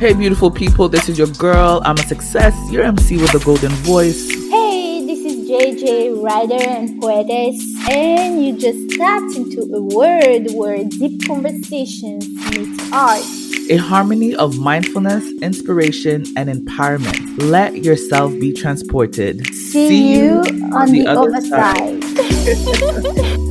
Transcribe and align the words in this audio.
Hey, 0.00 0.14
beautiful 0.14 0.50
people, 0.50 0.88
this 0.88 1.10
is 1.10 1.18
your 1.18 1.26
girl. 1.26 1.82
I'm 1.84 1.98
a 1.98 2.02
success, 2.04 2.56
your 2.70 2.84
MC 2.84 3.18
with 3.18 3.32
the 3.32 3.38
golden 3.38 3.70
voice. 3.84 4.30
Hey, 4.48 5.04
this 5.04 5.18
is 5.18 5.46
JJ, 5.46 6.24
writer 6.24 6.54
and 6.54 6.98
poetess, 6.98 7.60
and 7.90 8.42
you 8.42 8.56
just 8.56 8.98
tapped 8.98 9.36
into 9.36 9.60
a 9.74 9.82
world 9.82 10.54
where 10.54 10.82
deep 10.84 11.26
conversations 11.26 12.26
meet 12.48 12.80
art. 12.94 13.22
A 13.68 13.76
harmony 13.76 14.34
of 14.34 14.58
mindfulness, 14.58 15.22
inspiration, 15.42 16.24
and 16.34 16.48
empowerment. 16.48 17.38
Let 17.38 17.84
yourself 17.84 18.32
be 18.32 18.54
transported. 18.54 19.44
See, 19.48 19.88
See 19.88 20.14
you 20.16 20.38
on, 20.38 20.72
on 20.72 20.92
the, 20.92 21.02
the, 21.02 21.10
other, 21.10 21.28
other 21.28 21.46
side. 21.46 22.02
side. 22.02 23.46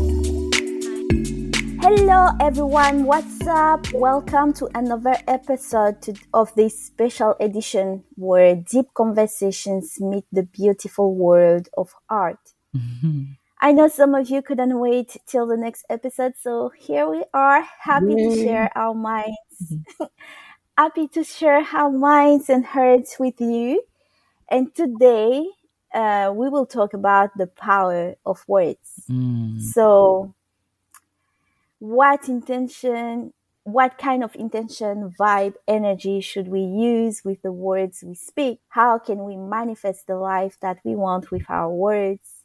Hello, 1.91 2.29
everyone. 2.39 3.05
What's 3.05 3.47
up? 3.47 3.91
Welcome 3.93 4.53
to 4.53 4.69
another 4.75 5.15
episode 5.27 6.03
to, 6.03 6.13
of 6.35 6.53
this 6.53 6.79
special 6.79 7.35
edition 7.39 8.03
where 8.13 8.57
deep 8.57 8.93
conversations 8.93 9.99
meet 9.99 10.25
the 10.31 10.43
beautiful 10.43 11.15
world 11.15 11.67
of 11.75 11.89
art. 12.07 12.37
Mm-hmm. 12.77 13.23
I 13.61 13.71
know 13.71 13.87
some 13.87 14.13
of 14.13 14.29
you 14.29 14.43
couldn't 14.43 14.77
wait 14.77 15.17
till 15.25 15.47
the 15.47 15.57
next 15.57 15.83
episode, 15.89 16.33
so 16.39 16.71
here 16.77 17.09
we 17.09 17.23
are, 17.33 17.65
happy 17.79 18.13
Yay. 18.13 18.29
to 18.29 18.35
share 18.35 18.71
our 18.77 18.93
minds. 18.93 19.73
Mm-hmm. 19.73 20.03
happy 20.77 21.07
to 21.07 21.23
share 21.23 21.65
our 21.73 21.89
minds 21.89 22.51
and 22.51 22.67
hearts 22.67 23.17
with 23.17 23.41
you. 23.41 23.81
And 24.51 24.75
today, 24.75 25.43
uh, 25.95 26.31
we 26.35 26.49
will 26.49 26.67
talk 26.67 26.93
about 26.93 27.31
the 27.35 27.47
power 27.47 28.13
of 28.27 28.43
words. 28.47 29.05
Mm. 29.09 29.59
So, 29.59 30.35
what 31.79 32.27
intention, 32.27 33.33
what 33.63 33.97
kind 33.97 34.23
of 34.23 34.35
intention, 34.35 35.13
vibe, 35.17 35.55
energy 35.67 36.21
should 36.21 36.47
we 36.47 36.61
use 36.61 37.23
with 37.23 37.41
the 37.41 37.51
words 37.51 38.03
we 38.05 38.15
speak? 38.15 38.59
How 38.69 38.99
can 38.99 39.23
we 39.23 39.37
manifest 39.37 40.07
the 40.07 40.15
life 40.15 40.57
that 40.61 40.79
we 40.83 40.95
want 40.95 41.31
with 41.31 41.43
our 41.49 41.71
words? 41.71 42.43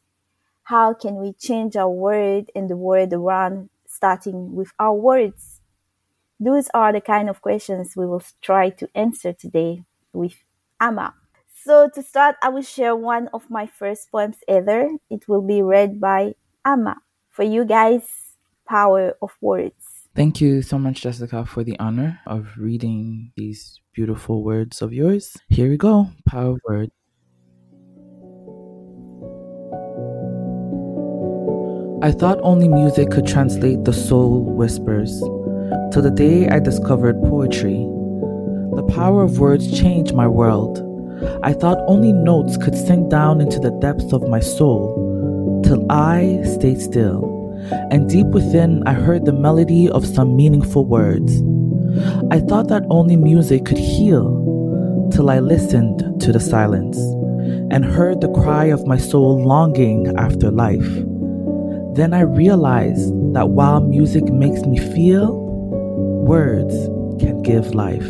How 0.63 0.95
can 0.95 1.17
we 1.17 1.33
change 1.33 1.77
our 1.77 1.91
world 1.91 2.49
and 2.55 2.71
the 2.71 2.77
world 2.77 3.13
around 3.13 3.71
starting 3.87 4.55
with 4.55 4.73
our 4.79 4.95
words? 4.95 5.61
Those 6.41 6.69
are 6.73 6.93
the 6.93 7.01
kind 7.01 7.29
of 7.29 7.43
questions 7.43 7.95
we 7.97 8.07
will 8.07 8.23
try 8.41 8.71
to 8.71 8.89
answer 8.95 9.33
today 9.33 9.83
with 10.13 10.35
Amma. 10.81 11.15
So 11.65 11.89
to 11.95 12.03
start, 12.03 12.37
I 12.43 12.51
will 12.51 12.63
share 12.63 12.95
one 12.95 13.29
of 13.33 13.49
my 13.51 13.67
first 13.67 14.11
poems 14.13 14.37
ever. 14.47 14.91
It 15.11 15.29
will 15.29 15.43
be 15.43 15.63
read 15.63 16.01
by 16.01 16.35
Amma. 16.65 16.97
For 17.31 17.43
you 17.43 17.65
guys, 17.65 18.24
power 18.67 19.17
of 19.23 19.31
words. 19.41 20.09
Thank 20.15 20.41
you 20.41 20.63
so 20.63 20.79
much, 20.79 21.03
Jessica, 21.03 21.45
for 21.45 21.65
the 21.65 21.79
honor 21.81 22.21
of 22.27 22.49
reading 22.57 23.33
these 23.37 23.81
beautiful 23.93 24.45
words 24.45 24.81
of 24.81 24.93
yours. 24.93 25.37
Here 25.49 25.69
we 25.69 25.77
go 25.77 26.09
Power 26.25 26.53
of 26.53 26.61
Words. 26.69 26.93
I 32.03 32.13
thought 32.13 32.39
only 32.43 32.69
music 32.69 33.11
could 33.11 33.27
translate 33.27 33.85
the 33.85 33.93
soul 33.93 34.45
whispers, 34.45 35.19
till 35.91 36.03
the 36.03 36.13
day 36.15 36.49
I 36.49 36.61
discovered 36.61 37.21
poetry. 37.23 37.79
The 38.77 38.87
power 38.95 39.23
of 39.25 39.41
words 39.41 39.77
changed 39.77 40.15
my 40.15 40.29
world. 40.29 40.79
I 41.43 41.55
thought 41.55 41.79
only 41.89 42.13
notes 42.13 42.57
could 42.57 42.77
sink 42.77 43.11
down 43.11 43.41
into 43.41 43.59
the 43.59 43.71
depths 43.81 44.13
of 44.13 44.29
my 44.29 44.41
soul, 44.41 45.63
till 45.65 45.91
I 45.91 46.43
stayed 46.45 46.81
still 46.81 47.34
and 47.91 48.09
deep 48.09 48.27
within 48.29 48.83
I 48.87 48.93
heard 48.93 49.25
the 49.25 49.33
melody 49.33 49.89
of 49.89 50.07
some 50.07 50.37
meaningful 50.37 50.87
words. 50.87 51.43
I 52.31 52.41
thought 52.41 52.69
that 52.69 52.85
only 52.91 53.17
music 53.17 53.65
could 53.65 53.79
heal, 53.79 54.45
till 55.13 55.31
I 55.31 55.39
listened 55.39 56.21
to 56.21 56.33
the 56.33 56.41
silence 56.41 56.99
and 57.71 57.85
heard 57.85 58.21
the 58.21 58.33
cry 58.33 58.67
of 58.67 58.87
my 58.87 58.97
soul 58.97 59.45
longing 59.45 60.17
after 60.17 60.51
life. 60.51 60.89
Then 61.95 62.13
I 62.13 62.23
realized 62.23 63.13
that 63.35 63.51
while 63.51 63.81
music 63.81 64.25
makes 64.25 64.63
me 64.63 64.79
feel, 64.79 65.41
words 66.27 66.75
can 67.21 67.43
give 67.43 67.75
life. 67.75 68.09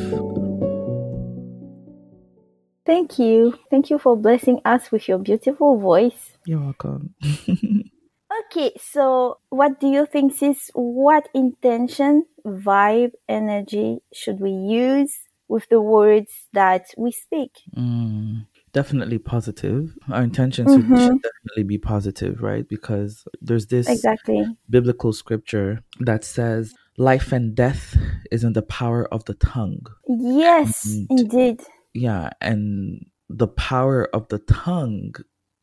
Thank 2.86 3.18
you. 3.18 3.58
Thank 3.70 3.90
you 3.90 3.98
for 3.98 4.16
blessing 4.16 4.60
us 4.64 4.90
with 4.90 5.08
your 5.08 5.18
beautiful 5.18 5.78
voice. 5.78 6.36
You're 6.46 6.60
welcome. 6.60 7.14
Okay, 8.40 8.72
so 8.80 9.38
what 9.50 9.80
do 9.80 9.88
you 9.88 10.06
think 10.06 10.42
is 10.42 10.70
what 10.74 11.28
intention, 11.34 12.26
vibe, 12.44 13.12
energy 13.28 13.98
should 14.12 14.40
we 14.40 14.50
use 14.50 15.18
with 15.48 15.68
the 15.68 15.80
words 15.80 16.48
that 16.52 16.86
we 16.96 17.12
speak? 17.12 17.50
Mm, 17.76 18.46
definitely 18.72 19.18
positive. 19.18 19.96
Our 20.10 20.22
intentions 20.22 20.70
mm-hmm. 20.70 20.96
should 20.96 21.22
definitely 21.22 21.64
be 21.64 21.78
positive, 21.78 22.42
right? 22.42 22.68
Because 22.68 23.24
there's 23.40 23.66
this 23.66 23.88
exactly 23.88 24.44
biblical 24.68 25.12
scripture 25.12 25.80
that 26.00 26.24
says 26.24 26.74
life 26.96 27.32
and 27.32 27.54
death 27.54 27.96
is 28.30 28.42
in 28.42 28.52
the 28.52 28.62
power 28.62 29.06
of 29.12 29.24
the 29.26 29.34
tongue. 29.34 29.86
Yes, 30.08 30.84
and, 30.86 31.06
indeed. 31.10 31.62
Yeah, 31.92 32.30
and 32.40 33.06
the 33.28 33.48
power 33.48 34.08
of 34.14 34.28
the 34.28 34.38
tongue 34.38 35.14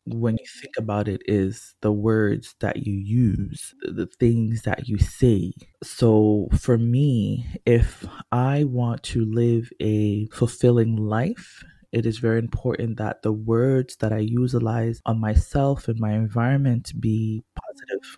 when 0.06 0.36
you 0.38 0.46
think 0.62 0.76
about 0.78 1.08
it 1.08 1.22
is 1.26 1.76
the 1.82 1.92
words 1.92 2.56
that 2.60 2.86
you 2.86 2.94
use 2.94 3.74
the 3.82 4.08
things 4.20 4.64
that 4.64 4.88
you 4.88 4.98
say. 4.98 5.54
So 5.84 6.48
for 6.58 6.78
me 6.78 7.46
if 7.66 8.06
i 8.32 8.64
want 8.66 9.04
to 9.04 9.26
live 9.26 9.70
a 9.80 10.28
fulfilling 10.28 10.96
life 10.96 11.64
it 11.92 12.06
is 12.06 12.20
very 12.20 12.40
important 12.40 12.98
that 12.98 13.22
the 13.22 13.32
words 13.34 13.98
that 13.98 14.14
i 14.14 14.18
utilize 14.20 15.02
on 15.06 15.20
myself 15.20 15.88
and 15.88 16.00
my 16.00 16.14
environment 16.14 16.92
be 17.00 17.44
positive. 17.56 18.18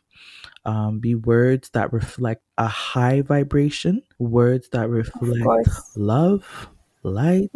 Um, 0.66 1.00
be 1.00 1.16
words 1.16 1.70
that 1.72 1.92
reflect 1.94 2.44
a 2.58 2.68
high 2.68 3.22
vibration 3.22 4.02
words 4.20 4.70
that 4.70 4.90
reflect 4.90 5.70
love 5.96 6.70
light 7.04 7.52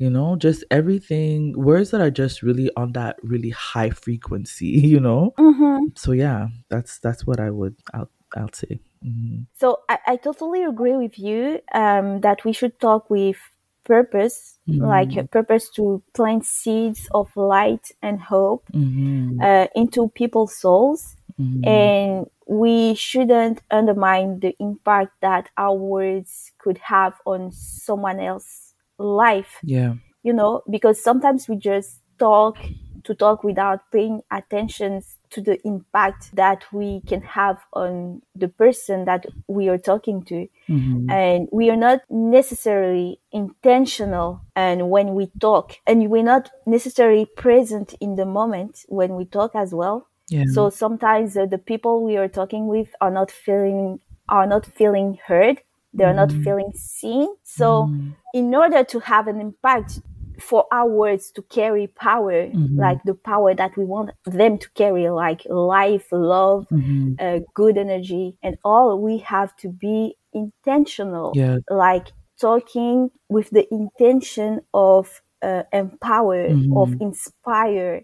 you 0.00 0.08
know 0.08 0.34
just 0.34 0.64
everything 0.70 1.52
words 1.52 1.90
that 1.90 2.00
are 2.00 2.10
just 2.10 2.42
really 2.42 2.70
on 2.76 2.92
that 2.92 3.16
really 3.22 3.50
high 3.50 3.90
frequency 3.90 4.66
you 4.92 4.98
know 4.98 5.32
mm-hmm. 5.38 5.84
so 5.94 6.10
yeah 6.10 6.48
that's 6.70 6.98
that's 6.98 7.26
what 7.26 7.38
i 7.38 7.50
would 7.50 7.76
i'll, 7.94 8.10
I'll 8.34 8.52
say 8.52 8.80
mm-hmm. 9.04 9.42
so 9.56 9.80
I, 9.88 9.98
I 10.06 10.16
totally 10.16 10.64
agree 10.64 10.96
with 10.96 11.18
you 11.18 11.60
um, 11.72 12.20
that 12.22 12.44
we 12.44 12.52
should 12.52 12.80
talk 12.80 13.10
with 13.10 13.36
purpose 13.84 14.58
mm-hmm. 14.68 14.84
like 14.84 15.30
purpose 15.30 15.68
to 15.70 16.02
plant 16.14 16.44
seeds 16.46 17.08
of 17.12 17.34
light 17.36 17.90
and 18.02 18.20
hope 18.20 18.64
mm-hmm. 18.72 19.40
uh, 19.40 19.66
into 19.74 20.08
people's 20.10 20.56
souls 20.56 21.16
mm-hmm. 21.38 21.66
and 21.66 22.26
we 22.46 22.94
shouldn't 22.94 23.62
undermine 23.70 24.40
the 24.40 24.54
impact 24.60 25.12
that 25.20 25.48
our 25.56 25.74
words 25.74 26.52
could 26.58 26.78
have 26.78 27.14
on 27.26 27.52
someone 27.52 28.18
else 28.20 28.69
life. 29.00 29.58
Yeah. 29.62 29.94
You 30.22 30.32
know, 30.32 30.62
because 30.70 31.02
sometimes 31.02 31.48
we 31.48 31.56
just 31.56 32.00
talk 32.18 32.58
to 33.04 33.14
talk 33.14 33.42
without 33.42 33.80
paying 33.90 34.20
attention 34.30 35.02
to 35.30 35.40
the 35.40 35.58
impact 35.66 36.34
that 36.34 36.64
we 36.72 37.00
can 37.06 37.22
have 37.22 37.58
on 37.72 38.20
the 38.34 38.48
person 38.48 39.04
that 39.04 39.24
we 39.48 39.68
are 39.68 39.78
talking 39.78 40.22
to. 40.24 40.46
Mm-hmm. 40.68 41.10
And 41.10 41.48
we 41.52 41.70
are 41.70 41.76
not 41.76 42.00
necessarily 42.10 43.20
intentional 43.32 44.42
and 44.56 44.90
when 44.90 45.14
we 45.14 45.30
talk 45.40 45.76
and 45.86 46.10
we're 46.10 46.22
not 46.22 46.50
necessarily 46.66 47.26
present 47.36 47.94
in 48.00 48.16
the 48.16 48.26
moment 48.26 48.84
when 48.88 49.14
we 49.14 49.24
talk 49.24 49.54
as 49.54 49.72
well. 49.72 50.08
Yeah. 50.28 50.44
So 50.52 50.70
sometimes 50.70 51.36
uh, 51.36 51.46
the 51.46 51.58
people 51.58 52.04
we 52.04 52.16
are 52.16 52.28
talking 52.28 52.66
with 52.66 52.88
are 53.00 53.10
not 53.10 53.30
feeling 53.30 54.00
are 54.28 54.46
not 54.46 54.64
feeling 54.64 55.18
heard 55.26 55.60
they're 55.92 56.14
not 56.14 56.28
mm-hmm. 56.28 56.42
feeling 56.42 56.72
seen. 56.74 57.28
So, 57.44 57.88
mm. 57.90 58.14
in 58.32 58.54
order 58.54 58.84
to 58.84 59.00
have 59.00 59.26
an 59.26 59.40
impact 59.40 60.00
for 60.40 60.66
our 60.72 60.88
words 60.88 61.30
to 61.32 61.42
carry 61.42 61.86
power, 61.86 62.46
mm-hmm. 62.46 62.78
like 62.78 63.02
the 63.04 63.14
power 63.14 63.54
that 63.54 63.76
we 63.76 63.84
want 63.84 64.10
them 64.24 64.58
to 64.58 64.70
carry, 64.70 65.08
like 65.10 65.42
life, 65.48 66.06
love, 66.12 66.66
mm-hmm. 66.72 67.14
uh, 67.18 67.40
good 67.54 67.76
energy, 67.76 68.36
and 68.42 68.56
all, 68.64 69.00
we 69.00 69.18
have 69.18 69.54
to 69.56 69.68
be 69.68 70.16
intentional. 70.32 71.32
Yeah. 71.34 71.58
Like 71.68 72.08
talking 72.40 73.10
with 73.28 73.50
the 73.50 73.66
intention 73.72 74.60
of 74.72 75.20
uh, 75.42 75.64
empower, 75.72 76.48
mm-hmm. 76.48 76.76
of 76.76 76.94
inspire. 77.00 78.02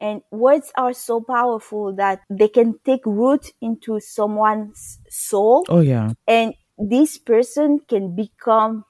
And 0.00 0.20
words 0.32 0.72
are 0.76 0.92
so 0.92 1.20
powerful 1.20 1.94
that 1.94 2.22
they 2.28 2.48
can 2.48 2.74
take 2.84 3.06
root 3.06 3.52
into 3.60 4.00
someone's 4.00 4.98
soul. 5.08 5.64
Oh, 5.68 5.80
yeah. 5.80 6.10
And 6.26 6.54
this 6.90 7.18
person 7.18 7.80
can 7.88 8.14
become 8.14 8.84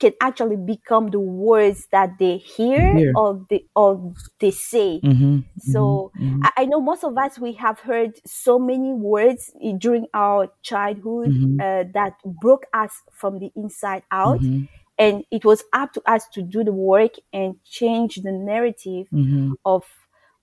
can 0.00 0.12
actually 0.20 0.56
become 0.56 1.08
the 1.08 1.20
words 1.20 1.86
that 1.92 2.18
they 2.18 2.36
hear, 2.36 3.12
or 3.16 3.46
they 3.48 3.64
or 3.74 4.12
they 4.40 4.50
say. 4.50 5.00
Mm-hmm, 5.02 5.38
so 5.58 6.10
mm-hmm. 6.20 6.40
I, 6.42 6.50
I, 6.58 6.64
know 6.66 6.80
most 6.80 7.04
of 7.04 7.16
us 7.16 7.38
we 7.38 7.52
have 7.54 7.78
heard 7.80 8.18
so 8.26 8.58
many 8.58 8.92
words 8.92 9.50
during 9.78 10.06
our 10.12 10.48
childhood 10.62 11.30
mm-hmm. 11.30 11.60
uh, 11.60 11.84
that 11.94 12.14
broke 12.24 12.66
us 12.74 12.92
from 13.12 13.38
the 13.38 13.50
inside 13.56 14.02
out, 14.10 14.40
mm-hmm. 14.40 14.64
and 14.98 15.24
it 15.30 15.44
was 15.44 15.62
up 15.72 15.92
to 15.92 16.02
us 16.10 16.26
to 16.34 16.42
do 16.42 16.64
the 16.64 16.72
work 16.72 17.12
and 17.32 17.54
change 17.64 18.16
the 18.16 18.32
narrative 18.32 19.06
Mm-hmm. 19.12 19.52
of 19.64 19.84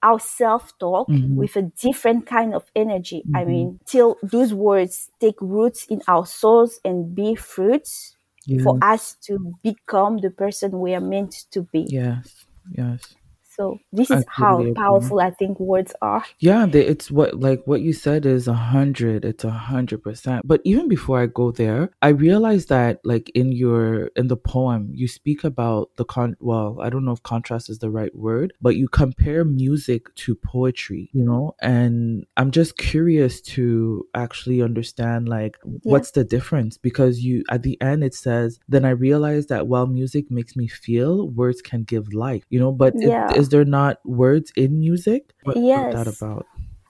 our 0.04 0.20
self-talk 0.20 1.08
Mhm. 1.08 1.36
with 1.36 1.56
a 1.56 1.62
different 1.82 2.26
kind 2.26 2.54
of 2.54 2.72
energy 2.76 3.28
i 3.34 3.44
Mhm. 3.44 3.46
mean 3.46 3.80
till 3.86 4.18
those 4.24 4.54
words 4.54 5.10
take 5.20 5.40
roots 5.42 5.86
in 5.90 6.02
our 6.08 6.26
souls 6.26 6.80
and 6.84 7.16
be 7.16 7.36
fruits 7.36 8.18
for 8.58 8.78
us 8.82 9.16
to 9.22 9.56
become 9.64 10.18
the 10.20 10.30
person 10.30 10.80
we 10.80 10.94
are 10.94 11.02
meant 11.02 11.46
to 11.52 11.62
be 11.64 11.92
Yes. 11.92 12.48
Yes. 12.72 13.16
So 13.56 13.78
this 13.92 14.10
is 14.12 14.26
how 14.30 14.66
powerful 14.76 15.20
i 15.20 15.30
think 15.30 15.60
words 15.60 15.94
are 16.02 16.24
Yeah, 16.40 16.66
they, 16.66 16.86
it's 16.86 17.12
what 17.12 17.40
like 17.40 17.62
what 17.66 17.82
you 17.82 17.94
said 17.94 18.26
is 18.26 18.48
a 18.48 18.54
hundred. 18.54 19.26
It's 19.26 19.44
a 19.44 19.52
hundred 19.52 20.04
percent. 20.04 20.42
But 20.46 20.62
even 20.64 20.88
before 20.88 21.22
I 21.22 21.28
go 21.28 21.52
there, 21.52 21.92
I 22.02 22.10
realized 22.10 22.70
that 22.70 23.00
like 23.04 23.30
in 23.36 23.52
your 23.52 24.08
in 24.16 24.28
the 24.28 24.38
poem, 24.38 24.92
you 24.94 25.08
speak 25.08 25.44
about 25.44 25.92
the 25.98 26.06
con. 26.06 26.36
Well, 26.40 26.78
I 26.82 26.90
don't 26.90 27.06
know 27.06 27.12
if 27.12 27.24
contrast 27.24 27.70
is 27.70 27.80
the 27.80 27.90
right 27.90 28.14
word, 28.16 28.54
but 28.62 28.76
you 28.76 28.88
compare 28.88 29.44
music 29.46 30.14
to 30.24 30.36
poetry. 30.36 31.10
You 31.14 31.24
know, 31.26 31.56
and 31.62 32.26
I'm 32.38 32.52
just 32.52 32.78
curious 32.78 33.42
to 33.56 34.08
actually 34.16 34.62
understand 34.62 35.30
like 35.30 35.58
what's 35.84 36.12
the 36.12 36.24
difference 36.24 36.78
because 36.78 37.20
you 37.22 37.44
at 37.50 37.64
the 37.64 37.80
end 37.82 38.04
it 38.04 38.14
says 38.14 38.60
then 38.68 38.86
I 38.86 38.92
realized 38.92 39.50
that 39.50 39.68
while 39.68 39.88
music 39.88 40.32
makes 40.32 40.56
me 40.56 40.68
feel, 40.68 41.30
words 41.30 41.62
can 41.62 41.84
give 41.84 42.14
life. 42.14 42.44
You 42.50 42.60
know, 42.60 42.72
but 42.72 42.94
Yeah. 42.96 43.32
Is 43.42 43.50
there 43.50 43.66
not 43.66 44.00
words 44.06 44.52
in 44.56 44.80
music? 44.80 45.34
What, 45.44 45.60
what's 45.74 45.90
that 45.92 46.08
about? 46.08 46.48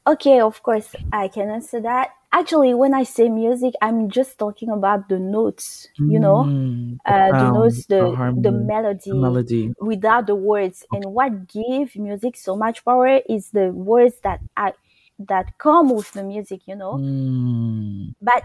Okay, 0.08 0.40
of 0.40 0.64
course, 0.64 0.96
I 1.12 1.28
can 1.28 1.50
answer 1.50 1.80
that. 1.82 2.10
Actually, 2.32 2.74
when 2.74 2.94
I 2.94 3.04
say 3.04 3.30
music, 3.30 3.74
I'm 3.82 4.10
just 4.10 4.40
talking 4.40 4.70
about 4.70 5.10
the 5.10 5.20
notes, 5.20 5.90
you 6.06 6.20
know, 6.20 6.50
Mm, 6.50 7.00
uh, 7.06 7.34
the 7.34 7.48
notes, 7.48 7.86
the 7.86 8.12
the 8.36 8.52
harmony, 8.52 8.52
melody, 8.52 9.12
the 9.12 9.16
melody. 9.16 9.74
without 9.80 10.28
the 10.28 10.36
words. 10.36 10.86
And 10.94 11.14
what 11.14 11.48
gives 11.48 11.96
music 11.98 12.36
so 12.38 12.56
much 12.56 12.84
power 12.86 13.22
is 13.30 13.52
the 13.52 13.70
words 13.72 14.16
that 14.24 14.42
I 14.58 14.74
that 15.20 15.58
come 15.60 15.90
with 15.96 16.12
the 16.14 16.24
music, 16.24 16.62
you 16.68 16.76
know. 16.76 17.02
Mm, 17.02 18.12
But 18.22 18.44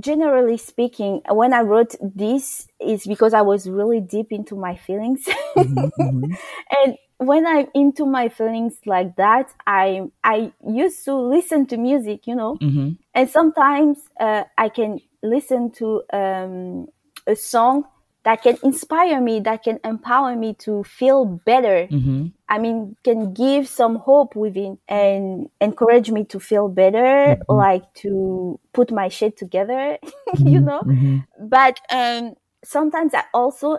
generally 0.00 0.56
speaking, 0.56 1.22
when 1.28 1.52
I 1.52 1.60
wrote 1.60 1.94
this, 2.00 2.66
is 2.80 3.06
because 3.06 3.34
I 3.34 3.42
was 3.42 3.68
really 3.68 4.00
deep 4.00 4.28
into 4.30 4.56
my 4.56 4.76
feelings. 4.76 5.24
mhm, 5.56 5.90
mhm, 5.98 6.38
and 6.84 6.96
when 7.18 7.46
I'm 7.46 7.68
into 7.74 8.04
my 8.06 8.28
feelings 8.28 8.78
like 8.86 9.16
that, 9.16 9.52
I 9.66 10.02
I 10.24 10.52
used 10.66 11.04
to 11.04 11.14
listen 11.14 11.66
to 11.66 11.76
music, 11.76 12.26
you 12.26 12.34
know, 12.34 12.56
mhm, 12.60 12.96
and 13.14 13.28
sometimes 13.30 13.98
uh, 14.18 14.44
I 14.58 14.68
can 14.68 15.00
listen 15.22 15.70
to 15.72 16.02
um, 16.12 16.88
a 17.26 17.36
song 17.36 17.84
that 18.24 18.42
can 18.42 18.58
inspire 18.62 19.20
me, 19.20 19.40
that 19.40 19.62
can 19.64 19.80
empower 19.84 20.36
me 20.36 20.54
to 20.54 20.84
feel 20.84 21.24
better. 21.24 21.90
mhm, 21.90 22.32
I 22.48 22.58
mean, 22.58 22.96
can 23.04 23.32
give 23.32 23.68
some 23.68 23.96
hope 23.96 24.36
within 24.36 24.78
and 24.88 25.48
encourage 25.60 26.10
me 26.10 26.24
to 26.26 26.40
feel 26.40 26.68
better, 26.68 27.36
Mhm. 27.48 27.48
like 27.48 27.92
to 28.04 28.60
put 28.74 28.92
my 28.92 29.08
shit 29.08 29.36
together, 29.38 29.98
you 30.44 30.60
mhm, 30.60 30.62
know 30.62 30.84
mhm, 30.84 31.26
but 31.40 31.80
um, 31.90 32.34
sometimes 32.64 33.14
I 33.14 33.24
also 33.32 33.78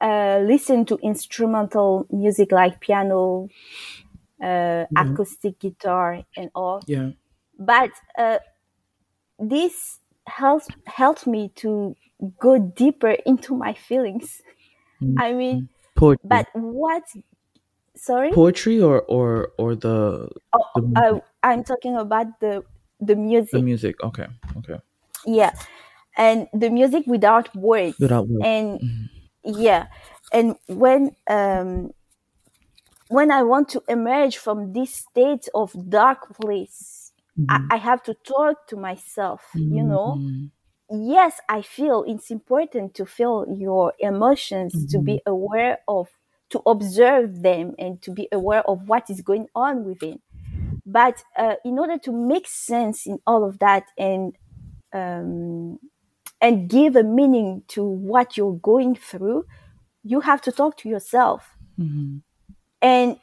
uh, 0.00 0.40
listen 0.44 0.84
to 0.86 0.96
instrumental 1.02 2.06
music 2.10 2.52
like 2.52 2.80
piano, 2.80 3.48
uh, 4.42 4.86
acoustic 4.96 5.58
guitar, 5.58 6.22
and 6.36 6.50
all. 6.54 6.86
Yeah. 6.86 7.10
But 7.58 7.90
uh, 8.18 8.38
this 9.38 10.00
helps 10.26 10.70
helps 10.86 11.26
me 11.26 11.50
to 11.56 11.96
go 12.38 12.58
deeper 12.58 13.10
into 13.26 13.56
my 13.56 13.72
feelings. 13.74 14.40
Mhm. 15.02 15.14
I 15.18 15.32
mean, 15.32 15.68
Poetry. 15.96 16.24
but 16.28 16.46
what? 16.54 17.04
Sorry, 17.96 18.30
Poetry 18.32 18.80
or 18.82 19.02
or 19.02 19.52
or 19.58 19.76
the 19.76 20.28
oh, 20.52 20.66
the 20.74 21.00
uh, 21.00 21.20
I'm 21.42 21.62
talking 21.62 21.96
about 21.96 22.26
the 22.40 22.64
the 23.00 23.14
music. 23.16 23.52
the 23.52 23.62
music. 23.62 23.94
Okay. 24.02 24.26
Okay. 24.58 24.78
yeah, 25.26 25.52
and 26.16 26.48
the 26.52 26.70
music 26.70 27.04
without 27.06 27.54
words. 27.54 27.96
Without 28.00 28.26
words. 28.28 28.44
and 28.44 28.80
Mhm. 28.80 29.08
yeah 29.44 29.86
and 30.32 30.56
when 30.66 31.14
um 31.28 31.92
when 33.08 33.30
i 33.30 33.42
want 33.42 33.68
to 33.68 33.82
emerge 33.88 34.36
from 34.38 34.72
this 34.72 34.94
state 34.94 35.48
of 35.54 35.72
dark 35.88 36.34
place 36.36 37.12
Mhm. 37.38 37.46
I, 37.70 37.74
I 37.74 37.78
have 37.78 38.02
to 38.04 38.14
talk 38.24 38.66
to 38.68 38.76
myself 38.76 39.42
you 39.54 39.82
know 39.84 40.16
Mhm. 40.18 40.50
Yes 40.90 41.40
i 41.48 41.62
feel 41.62 42.04
it's 42.06 42.30
important 42.30 42.94
to 42.94 43.04
feel 43.06 43.46
your 43.56 43.92
emotions 43.98 44.72
to 44.86 44.98
be 44.98 45.20
aware 45.26 45.78
of 45.88 46.08
to 46.50 46.60
observe 46.66 47.42
them 47.42 47.74
and 47.78 48.00
to 48.02 48.10
be 48.12 48.28
aware 48.30 48.62
of 48.68 48.86
what 48.86 49.08
is 49.10 49.22
going 49.22 49.48
on 49.56 49.82
within. 49.84 50.20
But 50.86 51.24
uh, 51.36 51.54
in 51.64 51.78
order 51.78 51.98
to 51.98 52.12
make 52.12 52.46
sense 52.46 53.06
in 53.06 53.18
all 53.26 53.42
of 53.44 53.58
that 53.60 53.84
and 53.98 54.36
um, 54.92 55.78
and 56.40 56.68
give 56.68 56.94
a 56.96 57.02
meaning 57.02 57.62
to 57.68 57.82
what 57.82 58.36
you're 58.36 58.58
going 58.58 58.94
through 58.94 59.46
you 60.04 60.20
have 60.20 60.42
to 60.42 60.52
talk 60.52 60.76
to 60.78 60.88
yourself. 60.88 61.56
Mhm. 61.80 62.22
and 62.82 63.18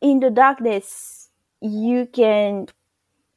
in 0.00 0.20
the 0.20 0.30
darkness 0.30 1.30
you 1.62 2.06
can 2.06 2.68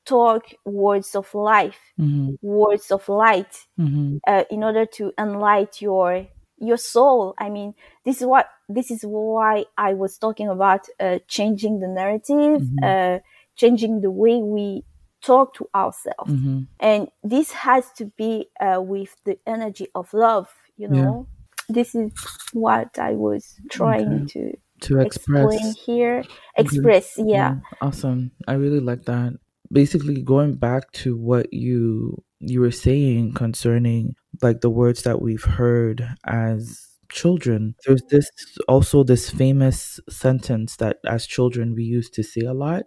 talk 0.09 0.43
words 0.65 1.15
of 1.15 1.33
life 1.33 1.79
Mhm. 1.97 2.37
words 2.41 2.91
of 2.91 3.07
light 3.09 3.53
Mhm. 3.77 4.19
uh, 4.27 4.43
in 4.49 4.63
order 4.63 4.85
to 4.85 5.11
enlighten 5.17 5.85
your 5.85 6.27
your 6.57 6.77
soul 6.77 7.33
i 7.37 7.49
mean 7.49 7.73
this 8.05 8.21
is 8.21 8.27
what 8.27 8.49
this 8.67 8.91
is 8.91 9.01
why 9.03 9.65
i 9.77 9.93
was 9.93 10.17
talking 10.17 10.49
about 10.49 10.87
uh, 10.99 11.19
changing 11.27 11.79
the 11.79 11.87
narrative 11.87 12.61
Mhm. 12.61 12.79
uh, 12.83 13.19
changing 13.55 14.01
the 14.01 14.11
way 14.11 14.37
we 14.41 14.83
talk 15.21 15.53
to 15.53 15.67
ourselves 15.75 16.33
Mhm. 16.33 16.67
and 16.79 17.09
this 17.23 17.51
has 17.51 17.91
to 17.93 18.05
be 18.17 18.49
uh, 18.61 18.81
with 18.81 19.15
the 19.25 19.37
energy 19.47 19.87
of 19.95 20.13
love 20.13 20.49
you 20.77 20.87
Yeah. 20.87 21.03
know 21.03 21.27
this 21.69 21.95
is 21.95 22.11
what 22.53 22.97
i 22.99 23.13
was 23.13 23.59
trying 23.69 24.21
to 24.25 24.53
To 24.81 24.99
explain 25.01 25.73
express. 25.73 25.77
here 25.85 26.25
express 26.57 27.13
yeah 27.17 27.53
Mm, 27.53 27.61
awesome. 27.81 28.31
I 28.47 28.53
really 28.53 28.79
like 28.79 29.05
that. 29.05 29.33
Basically 29.71 30.21
going 30.23 30.55
back 30.55 30.91
to 30.93 31.15
what 31.15 31.53
you 31.53 32.23
you 32.39 32.59
were 32.61 32.71
saying 32.71 33.33
concerning 33.33 34.15
like 34.41 34.61
the 34.61 34.69
words 34.69 35.03
that 35.03 35.21
we've 35.21 35.43
heard 35.43 36.07
as 36.25 36.87
children. 37.11 37.75
There's 37.85 38.01
this 38.09 38.29
also 38.67 39.03
this 39.03 39.29
famous 39.29 39.99
sentence 40.09 40.77
that 40.77 40.97
as 41.05 41.27
children 41.27 41.75
we 41.75 41.83
used 41.83 42.13
to 42.15 42.23
say 42.23 42.41
a 42.41 42.53
lot, 42.53 42.83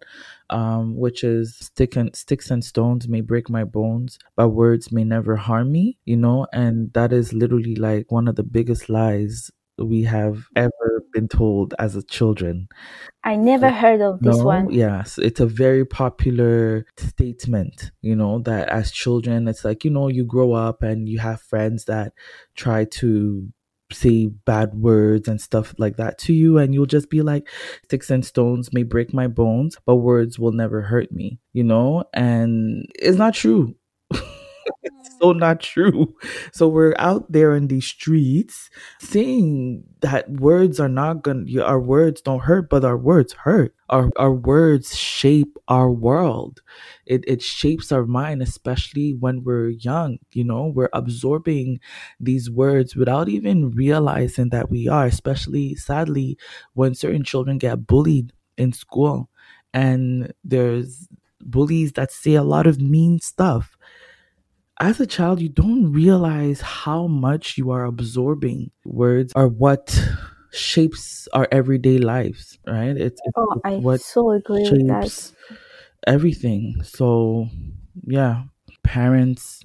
um, 0.51 0.97
which 0.97 1.23
is 1.23 1.57
stick 1.57 1.95
and 1.97 2.15
sticks 2.17 2.51
and 2.51 2.65
stones 2.65 3.07
may 3.09 3.21
break 3.21 3.49
my 3.49 3.63
bones, 3.65 4.19
but 4.37 4.49
words 4.51 4.91
may 4.91 5.05
never 5.05 5.37
harm 5.37 5.71
me, 5.71 5.99
you 6.05 6.17
know, 6.17 6.47
and 6.53 6.93
that 6.95 7.13
is 7.13 7.33
literally 7.33 7.77
like 7.77 8.11
one 8.11 8.27
of 8.27 8.35
the 8.37 8.43
biggest 8.43 8.89
lies 8.89 9.51
we 9.79 10.03
have 10.05 10.47
ever 10.57 11.05
been 11.13 11.29
told 11.29 11.75
as 11.79 11.97
a 11.97 12.03
children. 12.03 12.69
I 13.25 13.37
never 13.37 13.71
heard 13.71 14.01
of 14.01 14.21
this 14.21 14.37
no, 14.37 14.45
one. 14.45 14.71
yes, 14.71 15.19
it's 15.19 15.41
a 15.41 15.47
very 15.47 15.85
popular 15.85 16.87
statement, 16.97 17.93
you 18.01 18.17
know, 18.17 18.41
that 18.41 18.69
as 18.69 18.91
children, 18.91 19.49
it's 19.49 19.65
like, 19.65 19.85
you 19.85 19.91
know, 19.91 20.09
you 20.09 20.25
grow 20.25 20.53
up 20.53 20.83
and 20.83 21.09
you 21.09 21.19
have 21.19 21.41
friends 21.41 21.85
that 21.87 22.13
try 22.55 22.85
to 22.85 23.49
say 23.93 24.27
bad 24.27 24.75
words 24.75 25.29
and 25.29 25.41
stuff 25.41 25.75
like 25.79 25.97
that 25.97 26.19
to 26.19 26.33
you, 26.33 26.59
and 26.59 26.75
you'll 26.75 26.87
just 26.87 27.11
be 27.11 27.23
like, 27.23 27.49
sticks 27.85 28.11
and 28.11 28.25
stones 28.25 28.73
may 28.73 28.83
break 28.83 29.13
my 29.13 29.27
bones, 29.27 29.77
but 29.87 29.97
words 29.97 30.39
will 30.39 30.53
never 30.53 30.83
hurt 30.83 31.13
me, 31.13 31.39
you 31.53 31.65
know, 31.65 32.05
and 32.13 32.87
it's 32.95 33.19
not 33.19 33.35
true. 33.35 33.75
it's 34.83 35.17
so 35.21 35.33
not 35.33 35.61
true. 35.61 36.15
So 36.53 36.69
we're 36.69 36.95
out 36.99 37.31
there 37.31 37.55
in 37.55 37.69
these 37.69 37.87
streets 37.87 38.71
seeing 39.01 39.85
that 40.01 40.29
words 40.31 40.81
are 40.81 40.89
not 40.89 41.23
gonna 41.23 41.45
y- 41.49 41.63
our 41.63 41.81
words 41.81 42.21
don't 42.21 42.41
hurt, 42.41 42.69
but 42.71 42.85
our 42.85 42.97
words 42.99 43.33
hurt. 43.33 43.75
Our 43.89 44.11
our 44.17 44.33
words 44.33 44.97
shape 44.97 45.57
our 45.69 45.91
world. 45.91 46.61
It 47.07 47.25
it 47.27 47.43
shapes 47.43 47.93
our 47.93 48.07
mind, 48.07 48.43
especially 48.43 49.13
when 49.15 49.45
we're 49.45 49.71
young. 49.71 50.19
You 50.33 50.45
know, 50.45 50.73
we're 50.75 50.91
absorbing 50.93 51.81
these 52.21 52.51
words 52.51 52.97
without 52.97 53.29
even 53.29 53.71
realizing 53.71 54.49
that 54.51 54.71
we 54.71 54.89
are, 54.89 55.07
especially 55.07 55.75
sadly 55.75 56.39
when 56.75 56.95
certain 56.95 57.25
children 57.25 57.59
get 57.59 57.87
bullied 57.87 58.33
in 58.57 58.73
school 58.73 59.29
and 59.75 60.33
there's 60.45 61.09
bullies 61.41 61.93
that 61.93 62.13
say 62.13 62.35
a 62.35 62.43
lot 62.43 62.67
of 62.67 62.81
mean 62.81 63.19
stuff 63.19 63.77
as 64.83 64.99
a 64.99 65.07
child, 65.07 65.41
you 65.41 65.49
don't 65.49 65.93
realize 65.93 66.61
how 66.61 67.07
much 67.07 67.57
you 67.57 67.71
are 67.71 67.85
absorbing. 67.85 68.73
Words 68.85 69.33
are 69.37 69.47
what 69.47 69.97
shapes 70.51 71.29
our 71.33 71.47
everyday 71.53 71.99
lives, 71.99 72.59
right? 72.67 72.97
It's, 72.97 73.21
it's 73.25 73.33
oh 73.37 73.61
i 73.65 73.77
what 73.77 74.01
so 74.01 74.33
agree 74.33 74.69
with 74.69 74.89
that 74.89 75.05
shapes 75.05 75.33
everything. 76.07 76.83
So, 76.83 77.47
yeah, 78.05 78.43
parents, 78.83 79.63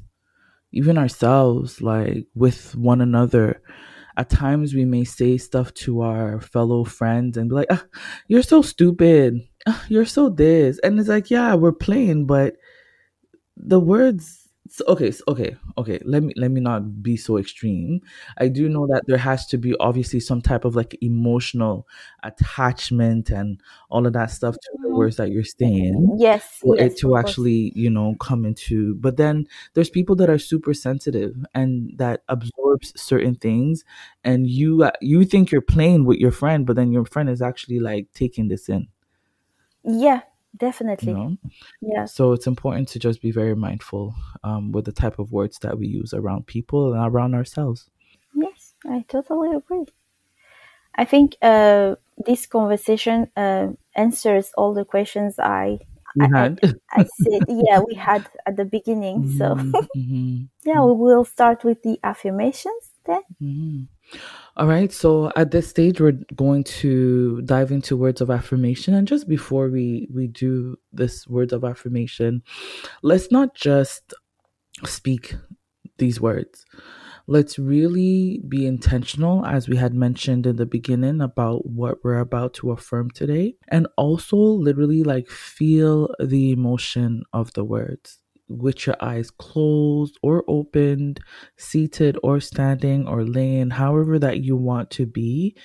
even 0.71 0.99
ourselves, 0.99 1.81
like 1.81 2.27
with 2.35 2.75
one 2.75 3.01
another, 3.01 3.59
at 4.17 4.29
times 4.29 4.75
we 4.75 4.85
may 4.85 5.03
say 5.03 5.39
stuff 5.39 5.73
to 5.85 6.01
our 6.01 6.39
fellow 6.39 6.83
friends 6.83 7.37
and 7.37 7.49
be 7.49 7.55
like, 7.55 7.67
ah, 7.71 7.83
"You're 8.27 8.43
so 8.43 8.61
stupid. 8.61 9.41
Ah, 9.65 9.83
you're 9.89 10.05
so 10.05 10.29
this," 10.29 10.79
and 10.83 10.99
it's 10.99 11.09
like, 11.09 11.31
yeah, 11.31 11.55
we're 11.55 11.71
playing, 11.71 12.27
but 12.27 12.55
the 13.57 13.79
words 13.79 14.46
so, 14.69 14.85
okay 14.87 15.11
so, 15.11 15.23
okay 15.27 15.55
okay 15.77 15.99
let 16.05 16.23
me 16.23 16.33
let 16.37 16.51
me 16.51 16.59
not 16.61 17.01
be 17.03 17.17
so 17.17 17.37
extreme. 17.37 18.01
I 18.37 18.47
do 18.47 18.69
know 18.69 18.87
that 18.87 19.03
there 19.07 19.17
has 19.17 19.45
to 19.47 19.57
be 19.57 19.75
obviously 19.79 20.19
some 20.19 20.41
type 20.41 20.65
of 20.65 20.75
like 20.75 20.97
emotional 21.01 21.87
attachment 22.23 23.29
and 23.29 23.61
all 23.89 24.05
of 24.07 24.13
that 24.13 24.31
stuff 24.31 24.55
to 24.55 24.69
the 24.81 24.89
Mhm. 24.89 24.95
words 24.95 25.17
that 25.17 25.31
you're 25.31 25.43
saying 25.43 26.13
Yes, 26.17 26.61
for 26.61 26.75
yes, 26.75 26.93
it 26.93 26.97
to 26.99 27.17
actually 27.17 27.71
you 27.75 27.89
know 27.89 28.15
come 28.19 28.45
into 28.45 28.95
but 28.95 29.17
then 29.17 29.45
there's 29.73 29.89
people 29.89 30.15
that 30.15 30.29
are 30.29 30.39
super 30.39 30.73
sensitive 30.73 31.35
and 31.53 31.93
that 31.97 32.23
absorbs 32.29 32.93
certain 32.99 33.35
things 33.35 33.83
and 34.23 34.47
you 34.47 34.83
uh, 34.83 34.91
you 35.01 35.23
think 35.25 35.51
you're 35.51 35.61
playing 35.61 36.05
with 36.05 36.17
your 36.17 36.31
friend 36.31 36.65
but 36.65 36.75
then 36.75 36.91
your 36.91 37.05
friend 37.05 37.29
is 37.29 37.41
actually 37.41 37.79
like 37.79 38.07
taking 38.13 38.47
this 38.47 38.69
in. 38.69 38.87
Yeah, 39.83 40.21
you 40.53 40.59
definitely. 40.59 41.13
know 41.13 41.37
Yeah. 41.81 42.05
so 42.05 42.33
it's 42.33 42.47
important 42.47 42.87
to 42.89 42.99
just 42.99 43.21
be 43.21 43.31
very 43.31 43.55
mindful 43.55 44.15
um, 44.43 44.71
with 44.71 44.85
the 44.85 44.91
type 44.91 45.19
of 45.19 45.31
words 45.31 45.59
that 45.59 45.77
we 45.77 45.87
use 45.87 46.13
around 46.13 46.47
people 46.47 46.93
and 46.93 47.05
around 47.13 47.35
ourselves 47.35 47.89
Yes, 48.33 48.73
I 48.85 49.03
totally 49.09 49.53
agree. 49.55 49.85
I 50.95 51.05
think 51.05 51.35
uh, 51.41 51.95
this 52.25 52.45
conversation 52.47 53.29
uh, 53.35 53.67
answers 53.95 54.51
all 54.57 54.73
the 54.73 54.85
questions 54.85 55.37
I 55.39 55.79
you 56.15 56.27
I, 56.35 56.43
I, 56.43 56.49
I 56.91 57.03
said. 57.05 57.43
Yeah, 57.47 57.79
we 57.85 57.93
had 57.93 58.27
at 58.45 58.57
the 58.57 58.65
beginning. 58.65 59.27
So 59.29 59.55
Mhm, 59.55 59.87
mhm, 59.95 60.47
yeah, 60.65 60.83
we 60.83 60.93
will 60.93 61.25
start 61.25 61.63
with 61.63 61.83
the 61.83 61.99
affirmations 62.03 62.91
then. 63.05 63.21
All 64.57 64.65
right, 64.65 64.91
so 64.91 65.31
at 65.35 65.51
this 65.51 65.67
stage, 65.67 66.01
we're 66.01 66.19
going 66.35 66.63
to 66.63 67.41
dive 67.43 67.71
into 67.71 67.95
words 67.95 68.21
of 68.21 68.31
affirmation. 68.31 68.95
And 68.95 69.07
just 69.07 69.27
before 69.27 69.69
we 69.69 70.07
we 70.11 70.25
do 70.27 70.77
this 70.91 71.27
words 71.27 71.53
of 71.53 71.63
affirmation, 71.63 72.41
let's 73.03 73.31
not 73.31 73.53
just 73.53 74.15
speak 74.83 75.35
these 75.99 76.19
words. 76.19 76.65
Let's 77.27 77.59
really 77.59 78.41
be 78.47 78.65
intentional, 78.65 79.45
as 79.45 79.67
we 79.67 79.75
had 79.75 79.93
mentioned 79.93 80.47
in 80.47 80.55
the 80.55 80.65
beginning, 80.65 81.21
about 81.21 81.67
what 81.67 82.03
we're 82.03 82.19
about 82.19 82.53
to 82.55 82.71
affirm 82.71 83.11
today, 83.11 83.55
and 83.67 83.85
also 83.97 84.37
literally 84.37 85.03
like 85.03 85.27
feel 85.27 86.09
the 86.19 86.51
emotion 86.51 87.23
of 87.33 87.53
the 87.53 87.65
words 87.65 88.19
with 88.47 88.87
your 88.87 88.95
eyes 89.01 89.29
closed 89.31 90.17
or 90.21 90.43
opened, 90.47 91.19
seated 91.57 92.17
or 92.23 92.39
standing 92.39 93.07
or 93.07 93.23
laying, 93.23 93.71
however 93.71 94.19
that 94.19 94.43
you 94.43 94.55
want 94.55 94.89
to 94.91 95.05
be. 95.05 95.55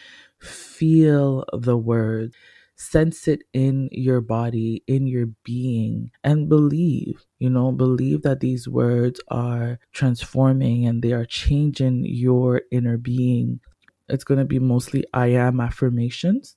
Feel 0.41 1.45
the 1.53 1.77
word, 1.77 2.35
sense 2.75 3.29
it 3.29 3.43
in 3.53 3.89
your 3.93 4.21
body, 4.21 4.83
in 4.87 5.07
your 5.07 5.27
being, 5.45 6.11
and 6.25 6.49
believe, 6.49 7.25
you 7.39 7.49
know, 7.49 7.71
believe 7.71 8.23
that 8.23 8.41
these 8.41 8.67
words 8.69 9.21
are 9.29 9.79
transforming 9.93 10.87
and 10.87 11.03
they 11.03 11.13
are 11.13 11.25
changing 11.25 12.05
your 12.05 12.63
inner 12.73 12.99
being. 12.99 13.61
It's 14.09 14.25
going 14.25 14.39
to 14.39 14.45
be 14.45 14.59
mostly 14.59 15.05
I 15.15 15.29
am 15.29 15.61
affirmations. 15.61 16.57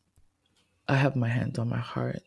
I 0.88 0.96
have 0.96 1.16
my 1.16 1.30
hand 1.30 1.60
on 1.60 1.70
my 1.70 1.80
heart. 1.80 2.22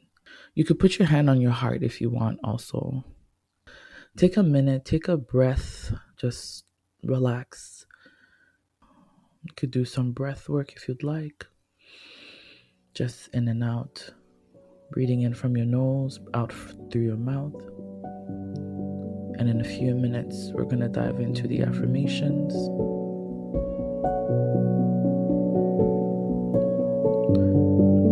You 0.55 0.65
could 0.65 0.79
put 0.79 0.99
your 0.99 1.09
hand 1.09 1.29
on 1.29 1.41
your 1.41 1.53
heart 1.53 1.83
if 1.83 2.01
you 2.01 2.11
want, 2.11 2.39
also. 2.43 3.05
Take 4.19 4.37
a 4.37 4.43
minute, 4.43 4.85
take 4.85 5.07
a 5.07 5.17
breath, 5.17 5.93
just 6.17 6.65
relax. 7.05 7.87
You 9.45 9.55
could 9.55 9.71
do 9.71 9.85
some 9.85 10.11
breath 10.11 10.49
work 10.49 10.73
if 10.75 10.89
you'd 10.89 11.05
like. 11.05 11.47
Just 12.95 13.29
in 13.33 13.47
and 13.47 13.63
out. 13.63 14.11
Breathing 14.91 15.23
in 15.23 15.35
from 15.35 15.57
your 15.57 15.67
nose, 15.67 16.19
out 16.35 16.53
through 16.91 17.03
your 17.03 17.17
mouth. 17.17 17.55
And 19.39 19.49
in 19.49 19.61
a 19.61 19.65
few 19.65 19.95
minutes, 19.95 20.51
we're 20.53 20.65
going 20.65 20.81
to 20.81 20.89
dive 20.89 21.21
into 21.21 21.47
the 21.47 21.61
affirmations. 21.61 22.53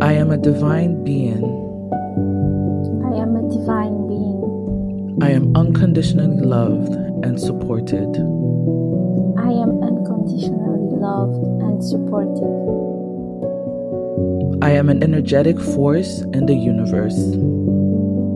I 0.00 0.12
am 0.12 0.30
a 0.30 0.38
divine 0.38 1.02
being. 1.02 1.65
I 5.18 5.30
am 5.30 5.56
unconditionally 5.56 6.42
loved 6.42 6.92
and 7.24 7.40
supported. 7.40 8.16
I 9.38 9.50
am 9.50 9.82
unconditionally 9.82 10.92
loved 10.92 11.42
and 11.62 11.82
supported. 11.82 12.44
I 14.62 14.72
am 14.72 14.90
an 14.90 15.02
energetic 15.02 15.58
force 15.58 16.20
in 16.20 16.44
the 16.44 16.54
universe. 16.54 17.16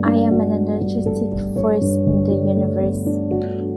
I 0.05 0.17
am 0.17 0.41
an 0.41 0.53
energetic 0.57 1.61
force 1.61 1.85
in 1.85 2.25
the 2.25 2.37
universe. 2.49 2.99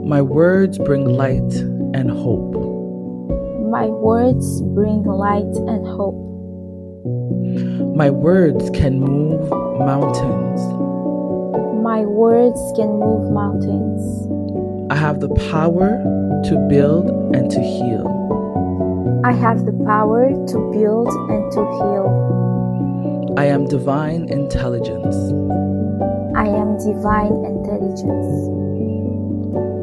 My 0.08 0.22
words 0.22 0.78
bring 0.78 1.04
light 1.04 1.52
and 1.92 2.10
hope. 2.10 2.54
My 3.70 3.86
words 3.86 4.62
bring 4.62 5.02
light 5.02 5.54
and 5.68 5.86
hope. 5.86 6.16
My 7.94 8.08
words 8.08 8.70
can 8.70 8.98
move 8.98 9.50
mountains. 9.78 10.93
My 11.84 12.00
words 12.06 12.58
can 12.76 12.98
move 12.98 13.30
mountains. 13.30 14.00
I 14.90 14.96
have 14.96 15.20
the 15.20 15.28
power 15.52 16.00
to 16.48 16.66
build 16.66 17.10
and 17.36 17.50
to 17.50 17.60
heal. 17.60 18.08
I 19.22 19.32
have 19.32 19.66
the 19.66 19.74
power 19.84 20.30
to 20.30 20.58
build 20.72 21.08
and 21.28 21.52
to 21.52 21.60
heal. 21.76 23.34
I 23.36 23.44
am 23.44 23.68
divine 23.68 24.30
intelligence. 24.30 25.14
I 26.34 26.48
am 26.48 26.78
divine 26.78 27.36
intelligence. 27.44 28.32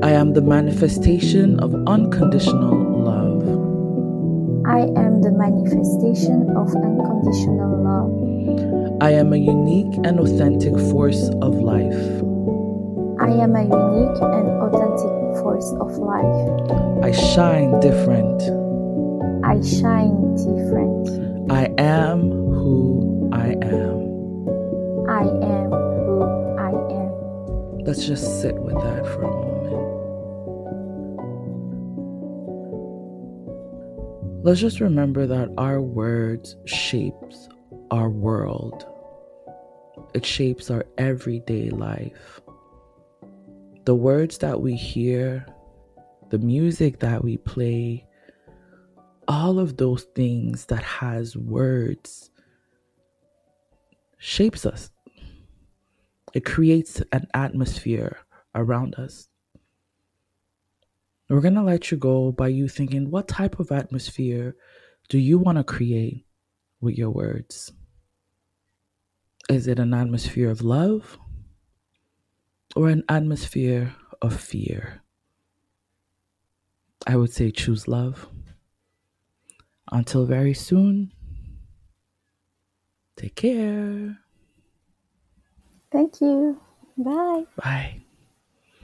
I 0.04 0.10
am 0.10 0.34
the 0.34 0.42
manifestation 0.42 1.60
of 1.60 1.76
unconditional 1.86 2.82
love. 3.06 3.46
I 4.66 4.90
am 5.00 5.22
the 5.22 5.32
manifestation 5.32 6.50
of 6.58 6.74
unconditional 6.74 7.78
love. 7.84 8.31
I 9.02 9.12
am 9.12 9.34
a 9.34 9.38
unique 9.38 9.94
and 10.04 10.20
authentic 10.20 10.78
force 10.92 11.30
of 11.42 11.56
life. 11.56 12.22
I 13.20 13.30
am 13.30 13.56
a 13.56 13.64
unique 13.64 14.22
and 14.22 14.48
authentic 14.62 15.42
force 15.42 15.72
of 15.80 15.98
life. 15.98 17.04
I 17.04 17.12
shine 17.12 17.80
different. 17.80 18.42
I 19.44 19.60
shine 19.62 20.36
different. 20.36 21.52
I 21.52 21.74
am 21.78 22.30
who 22.30 23.30
I 23.34 23.50
am. 23.62 24.02
I 25.10 25.24
am 25.24 25.72
who 25.72 26.22
I 26.60 26.70
am. 26.70 27.80
Let's 27.86 28.06
just 28.06 28.42
sit 28.42 28.56
with 28.56 28.76
that 28.76 29.06
for 29.06 29.24
a 29.24 29.32
moment. 29.32 29.52
Let's 34.44 34.60
just 34.60 34.80
remember 34.80 35.28
that 35.28 35.50
our 35.58 35.82
words 35.82 36.56
shapes 36.66 37.50
our 37.92 38.10
world. 38.10 38.86
It 40.14 40.26
shapes 40.26 40.72
our 40.72 40.86
everyday 40.98 41.70
life. 41.70 42.42
The 43.86 43.96
words 43.96 44.38
that 44.40 44.62
we 44.62 44.76
hear, 44.76 45.46
the 46.30 46.40
music 46.40 47.00
that 47.00 47.24
we 47.24 47.38
play, 47.38 48.06
all 49.28 49.60
of 49.60 49.76
those 49.76 50.04
things 50.16 50.66
that 50.68 50.84
has 50.84 51.36
words 51.36 52.32
shapes 54.18 54.66
us. 54.66 54.90
It 56.34 56.46
creates 56.46 57.02
an 57.12 57.28
atmosphere 57.34 58.20
around 58.56 58.96
us. 58.96 59.28
We're 61.30 61.42
going 61.42 61.56
to 61.56 61.64
let 61.64 61.92
you 61.92 61.98
go 61.98 62.32
by 62.32 62.50
you 62.50 62.68
thinking, 62.70 63.10
what 63.10 63.28
type 63.28 63.60
of 63.60 63.72
atmosphere 63.72 64.56
do 65.10 65.18
you 65.18 65.38
want 65.38 65.58
to 65.58 65.64
create 65.64 66.26
with 66.80 66.98
your 66.98 67.10
words? 67.10 67.72
Is 69.50 69.68
it 69.68 69.80
an 69.80 69.94
atmosphere 69.94 70.50
of 70.50 70.62
love 70.62 71.18
or 72.76 72.90
an 72.90 73.04
atmosphere 73.10 73.96
of 74.22 74.40
fear? 74.40 75.02
I 77.08 77.16
would 77.16 77.34
say 77.34 77.52
choose 77.52 77.88
love. 77.88 78.28
Until 79.92 80.26
very 80.26 80.54
soon, 80.54 81.12
take 83.18 83.36
care. 83.36 84.20
Thank 85.92 86.22
you. 86.22 86.62
Bye. 86.98 87.44
Bye. 87.58 88.02